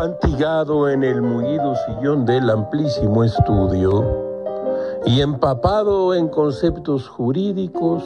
[0.00, 4.04] En el mullido sillón del amplísimo estudio
[5.04, 8.04] y empapado en conceptos jurídicos,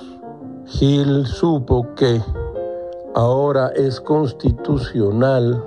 [0.64, 2.22] Gil supo que
[3.14, 5.62] ahora es constitucional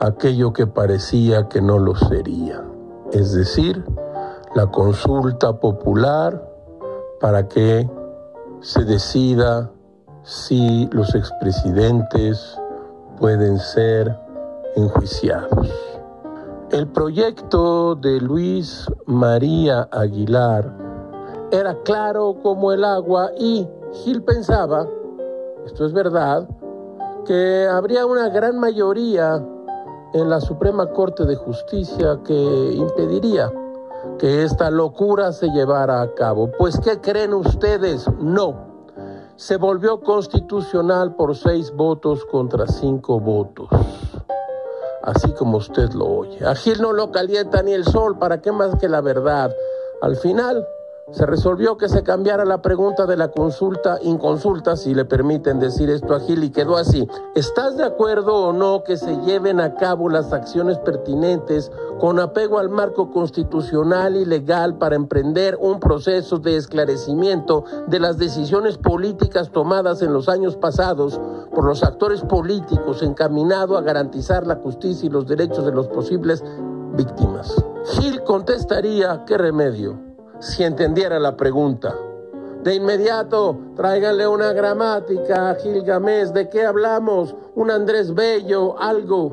[0.00, 2.62] aquello que parecía que no lo sería,
[3.12, 3.82] es decir,
[4.54, 6.46] la consulta popular
[7.18, 7.88] para que
[8.60, 9.70] se decida
[10.22, 12.58] si los expresidentes
[13.18, 14.29] pueden ser
[14.76, 15.68] enjuiciados.
[16.70, 20.72] El proyecto de Luis María Aguilar
[21.50, 24.86] era claro como el agua y Gil pensaba,
[25.66, 26.48] esto es verdad,
[27.24, 29.44] que habría una gran mayoría
[30.14, 33.52] en la Suprema Corte de Justicia que impediría
[34.18, 36.50] que esta locura se llevara a cabo.
[36.58, 38.06] Pues ¿qué creen ustedes?
[38.18, 38.70] No.
[39.36, 43.68] Se volvió constitucional por seis votos contra cinco votos.
[45.02, 46.44] Así como usted lo oye.
[46.44, 49.50] A Gil no lo calienta ni el sol, ¿para qué más que la verdad?
[50.02, 50.66] Al final,
[51.12, 55.90] se resolvió que se cambiara la pregunta de la consulta inconsulta, si le permiten decir
[55.90, 57.08] esto a y quedó así.
[57.34, 62.60] ¿Estás de acuerdo o no que se lleven a cabo las acciones pertinentes con apego
[62.60, 69.50] al marco constitucional y legal para emprender un proceso de esclarecimiento de las decisiones políticas
[69.50, 71.20] tomadas en los años pasados
[71.54, 76.44] por los actores políticos encaminado a garantizar la justicia y los derechos de los posibles
[76.96, 77.54] víctimas?
[77.84, 80.10] Gil contestaría, ¿qué remedio?
[80.40, 81.94] si entendiera la pregunta.
[82.64, 86.28] De inmediato, tráiganle una gramática a Gilgamesh.
[86.28, 87.34] ¿De qué hablamos?
[87.54, 89.32] Un Andrés Bello, algo.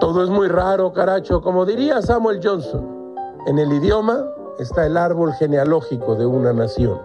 [0.00, 1.40] Todo es muy raro, caracho.
[1.40, 3.14] Como diría Samuel Johnson,
[3.46, 4.24] en el idioma
[4.58, 6.98] está el árbol genealógico de una nación.